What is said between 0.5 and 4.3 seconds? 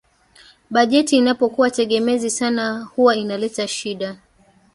Bajeti inapokuwa tegemezi sana huwa inaleta shida